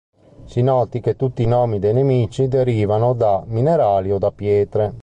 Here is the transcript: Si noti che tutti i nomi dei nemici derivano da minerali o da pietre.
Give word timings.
Si 0.45 0.63
noti 0.63 0.99
che 0.99 1.15
tutti 1.15 1.43
i 1.43 1.45
nomi 1.45 1.77
dei 1.77 1.93
nemici 1.93 2.47
derivano 2.47 3.13
da 3.13 3.43
minerali 3.45 4.11
o 4.11 4.17
da 4.17 4.31
pietre. 4.31 4.93